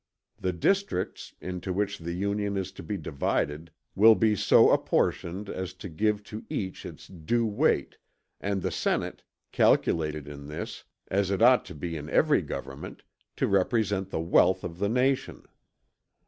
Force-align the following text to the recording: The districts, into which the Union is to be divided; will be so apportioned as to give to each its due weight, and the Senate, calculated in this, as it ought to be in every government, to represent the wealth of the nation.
The 0.39 0.51
districts, 0.51 1.35
into 1.41 1.71
which 1.71 1.99
the 1.99 2.13
Union 2.13 2.57
is 2.57 2.71
to 2.71 2.81
be 2.81 2.97
divided; 2.97 3.69
will 3.93 4.15
be 4.15 4.35
so 4.35 4.71
apportioned 4.71 5.47
as 5.47 5.75
to 5.75 5.89
give 5.89 6.23
to 6.23 6.43
each 6.49 6.87
its 6.87 7.05
due 7.05 7.45
weight, 7.45 7.99
and 8.39 8.63
the 8.63 8.71
Senate, 8.71 9.21
calculated 9.51 10.27
in 10.27 10.47
this, 10.47 10.85
as 11.09 11.29
it 11.29 11.43
ought 11.43 11.65
to 11.65 11.75
be 11.75 11.95
in 11.95 12.09
every 12.09 12.41
government, 12.41 13.03
to 13.35 13.45
represent 13.47 14.09
the 14.09 14.19
wealth 14.19 14.63
of 14.63 14.79
the 14.79 14.89
nation. 14.89 15.45